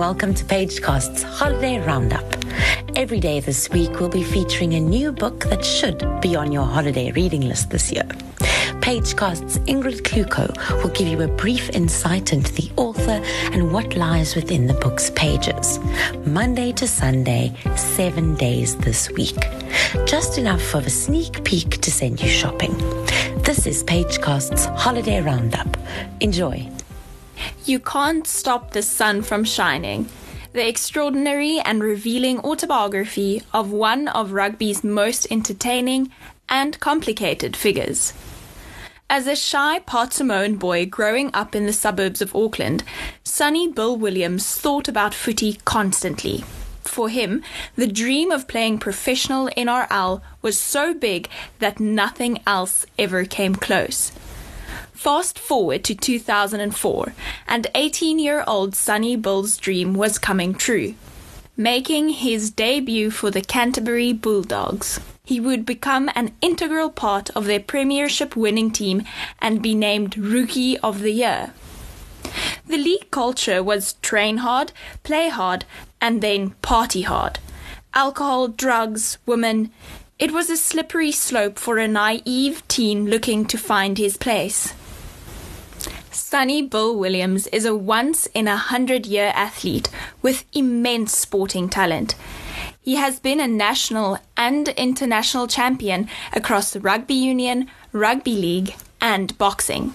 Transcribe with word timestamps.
welcome 0.00 0.34
to 0.34 0.44
Pagecast's 0.46 1.22
Holiday 1.22 1.78
Roundup. 1.78 2.24
Every 2.96 3.20
day 3.20 3.38
this 3.38 3.70
week, 3.70 4.00
we'll 4.00 4.08
be 4.08 4.24
featuring 4.24 4.74
a 4.74 4.80
new 4.80 5.12
book 5.12 5.44
that 5.44 5.64
should 5.64 6.04
be 6.20 6.34
on 6.34 6.50
your 6.50 6.64
holiday 6.64 7.12
reading 7.12 7.42
list 7.42 7.70
this 7.70 7.92
year. 7.92 8.08
Pagecast's 8.80 9.58
Ingrid 9.68 10.00
Kluko 10.02 10.48
will 10.82 10.90
give 10.90 11.06
you 11.06 11.20
a 11.20 11.28
brief 11.28 11.70
insight 11.70 12.32
into 12.32 12.52
the 12.54 12.72
author 12.76 13.22
and 13.52 13.72
what 13.72 13.94
lies 13.94 14.34
within 14.34 14.66
the 14.66 14.74
book's 14.74 15.10
pages. 15.10 15.78
Monday 16.26 16.72
to 16.72 16.88
Sunday, 16.88 17.54
seven 17.76 18.34
days 18.34 18.76
this 18.78 19.10
week. 19.10 19.38
Just 20.06 20.38
enough 20.38 20.74
of 20.74 20.86
a 20.86 20.90
sneak 20.90 21.44
peek 21.44 21.80
to 21.82 21.90
send 21.92 22.20
you 22.20 22.28
shopping. 22.28 22.76
This 23.42 23.66
is 23.66 23.82
Pagecast's 23.84 24.64
Holiday 24.64 25.20
Roundup. 25.20 25.76
Enjoy. 26.20 26.68
You 27.66 27.78
Can't 27.78 28.26
Stop 28.26 28.72
the 28.72 28.80
Sun 28.80 29.20
from 29.20 29.44
Shining. 29.44 30.08
The 30.54 30.66
extraordinary 30.66 31.60
and 31.60 31.82
revealing 31.82 32.40
autobiography 32.40 33.42
of 33.52 33.70
one 33.70 34.08
of 34.08 34.32
rugby's 34.32 34.82
most 34.82 35.26
entertaining 35.30 36.10
and 36.48 36.80
complicated 36.80 37.54
figures. 37.54 38.14
As 39.10 39.26
a 39.26 39.36
shy 39.36 39.80
Parsimone 39.80 40.58
boy 40.58 40.86
growing 40.86 41.30
up 41.34 41.54
in 41.54 41.66
the 41.66 41.74
suburbs 41.74 42.22
of 42.22 42.34
Auckland, 42.34 42.82
Sonny 43.24 43.68
Bill 43.68 43.94
Williams 43.94 44.54
thought 44.54 44.88
about 44.88 45.12
footy 45.12 45.58
constantly. 45.66 46.42
For 46.84 47.10
him, 47.10 47.42
the 47.76 47.86
dream 47.86 48.30
of 48.30 48.48
playing 48.48 48.78
professional 48.78 49.50
NRL 49.54 50.22
was 50.40 50.58
so 50.58 50.94
big 50.94 51.28
that 51.58 51.78
nothing 51.78 52.40
else 52.46 52.86
ever 52.98 53.26
came 53.26 53.54
close. 53.54 54.12
Fast 54.92 55.38
forward 55.38 55.84
to 55.84 55.94
2004, 55.94 57.14
and 57.48 57.66
18 57.74 58.18
year 58.18 58.44
old 58.46 58.74
Sonny 58.74 59.16
Bill's 59.16 59.56
dream 59.56 59.94
was 59.94 60.18
coming 60.18 60.54
true. 60.54 60.94
Making 61.56 62.10
his 62.10 62.50
debut 62.50 63.10
for 63.10 63.30
the 63.30 63.42
Canterbury 63.42 64.12
Bulldogs, 64.12 65.00
he 65.24 65.40
would 65.40 65.64
become 65.66 66.10
an 66.14 66.32
integral 66.40 66.90
part 66.90 67.30
of 67.30 67.44
their 67.44 67.60
Premiership 67.60 68.34
winning 68.34 68.70
team 68.70 69.04
and 69.38 69.62
be 69.62 69.74
named 69.74 70.16
Rookie 70.16 70.78
of 70.78 71.00
the 71.00 71.12
Year. 71.12 71.52
The 72.66 72.76
league 72.78 73.10
culture 73.10 73.62
was 73.62 73.94
train 73.94 74.38
hard, 74.38 74.72
play 75.02 75.28
hard, 75.28 75.64
and 76.00 76.20
then 76.22 76.50
party 76.62 77.02
hard. 77.02 77.38
Alcohol, 77.94 78.48
drugs, 78.48 79.18
women. 79.26 79.70
It 80.20 80.32
was 80.32 80.50
a 80.50 80.56
slippery 80.58 81.12
slope 81.12 81.58
for 81.58 81.78
a 81.78 81.88
naive 81.88 82.62
teen 82.68 83.08
looking 83.08 83.46
to 83.46 83.56
find 83.56 83.96
his 83.96 84.18
place. 84.18 84.74
Sonny 86.12 86.60
Bill 86.60 86.94
Williams 86.94 87.46
is 87.46 87.64
a 87.64 87.74
once 87.74 88.26
in 88.34 88.46
a 88.46 88.58
hundred 88.58 89.06
year 89.06 89.32
athlete 89.34 89.88
with 90.20 90.44
immense 90.52 91.16
sporting 91.16 91.70
talent. 91.70 92.16
He 92.82 92.96
has 92.96 93.18
been 93.18 93.40
a 93.40 93.48
national 93.48 94.18
and 94.36 94.68
international 94.68 95.46
champion 95.46 96.06
across 96.34 96.76
rugby 96.76 97.14
union, 97.14 97.70
rugby 97.90 98.34
league, 98.34 98.74
and 99.00 99.38
boxing. 99.38 99.94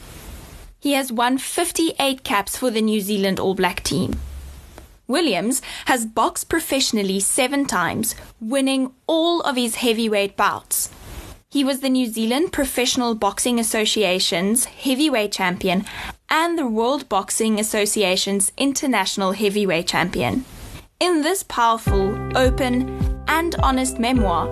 He 0.80 0.94
has 0.94 1.12
won 1.12 1.38
58 1.38 2.24
caps 2.24 2.58
for 2.58 2.72
the 2.72 2.82
New 2.82 3.00
Zealand 3.00 3.40
All 3.40 3.54
Black 3.54 3.84
team. 3.84 4.20
Williams 5.08 5.62
has 5.86 6.06
boxed 6.06 6.50
professionally 6.50 7.20
seven 7.20 7.66
times, 7.66 8.16
winning 8.40 8.92
all 9.08 9.42
of 9.42 9.56
his 9.56 9.76
heavyweight 9.76 10.36
bouts. 10.36 10.90
He 11.50 11.64
was 11.64 11.80
the 11.80 11.90
New 11.90 12.08
Zealand 12.08 12.52
Professional 12.52 13.16
Boxing 13.16 13.60
Association's 13.60 14.66
heavyweight 14.66 15.32
champion 15.32 15.86
and 16.30 16.58
the 16.58 16.68
World 16.68 17.08
Boxing 17.08 17.60
Association's 17.60 18.52
international 18.58 19.32
heavyweight 19.32 19.88
champion. 19.88 20.44
In 21.00 21.22
this 21.22 21.44
powerful, 21.44 22.18
open, 22.38 23.05
and 23.28 23.56
honest 23.64 24.00
memoir, 24.00 24.48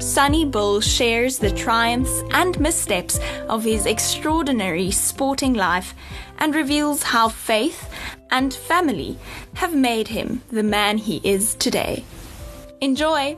Sonny 0.00 0.44
Bill 0.44 0.80
shares 0.80 1.38
the 1.38 1.50
triumphs 1.50 2.22
and 2.30 2.58
missteps 2.60 3.18
of 3.48 3.64
his 3.64 3.86
extraordinary 3.86 4.90
sporting 4.90 5.54
life 5.54 5.94
and 6.38 6.54
reveals 6.54 7.02
how 7.02 7.28
faith 7.28 7.88
and 8.30 8.52
family 8.52 9.18
have 9.54 9.74
made 9.74 10.08
him 10.08 10.42
the 10.50 10.62
man 10.62 10.98
he 10.98 11.20
is 11.24 11.54
today. 11.54 12.04
Enjoy! 12.80 13.36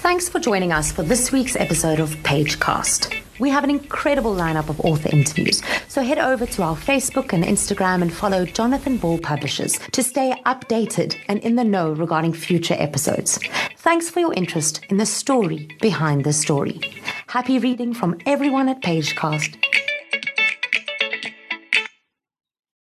Thanks 0.00 0.28
for 0.28 0.38
joining 0.38 0.72
us 0.72 0.92
for 0.92 1.02
this 1.02 1.32
week's 1.32 1.56
episode 1.56 1.98
of 1.98 2.10
Pagecast. 2.16 3.23
We 3.40 3.50
have 3.50 3.64
an 3.64 3.70
incredible 3.70 4.32
lineup 4.34 4.68
of 4.68 4.80
author 4.80 5.08
interviews, 5.10 5.60
so 5.88 6.02
head 6.02 6.18
over 6.18 6.46
to 6.46 6.62
our 6.62 6.76
Facebook 6.76 7.32
and 7.32 7.42
Instagram 7.42 8.00
and 8.00 8.12
follow 8.12 8.44
Jonathan 8.44 8.96
Ball 8.96 9.18
Publishers 9.18 9.78
to 9.90 10.04
stay 10.04 10.34
updated 10.46 11.16
and 11.28 11.40
in 11.40 11.56
the 11.56 11.64
know 11.64 11.90
regarding 11.90 12.32
future 12.32 12.76
episodes. 12.78 13.40
Thanks 13.78 14.08
for 14.08 14.20
your 14.20 14.34
interest 14.34 14.84
in 14.88 14.98
the 14.98 15.06
story 15.06 15.68
behind 15.80 16.22
the 16.22 16.32
story. 16.32 16.80
Happy 17.26 17.58
reading 17.58 17.92
from 17.92 18.18
everyone 18.24 18.68
at 18.68 18.82
Pagecast. 18.82 19.63